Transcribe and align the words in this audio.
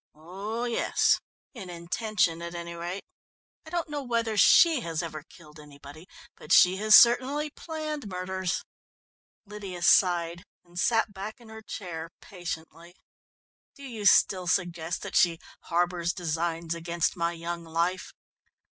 "Oh 0.15 0.63
yes 0.63 1.19
in 1.53 1.69
intention, 1.69 2.41
at 2.41 2.55
any 2.55 2.73
rate. 2.73 3.03
I 3.67 3.69
don't 3.69 3.87
know 3.87 4.01
whether 4.01 4.35
she 4.35 4.79
has 4.79 5.03
ever 5.03 5.21
killed 5.21 5.59
anybody, 5.59 6.07
but 6.35 6.51
she 6.51 6.77
has 6.77 6.95
certainly 6.95 7.51
planned 7.51 8.07
murders." 8.07 8.63
Lydia 9.45 9.83
sighed 9.83 10.43
and 10.63 10.79
sat 10.79 11.13
back 11.13 11.39
in 11.39 11.49
her 11.49 11.61
chair 11.61 12.09
patiently. 12.19 12.95
"Do 13.75 13.83
you 13.83 14.07
still 14.07 14.47
suggest 14.47 15.03
that 15.03 15.15
she 15.15 15.37
harbours 15.65 16.13
designs 16.13 16.73
against 16.73 17.15
my 17.15 17.33
young 17.33 17.63
life?" 17.63 18.11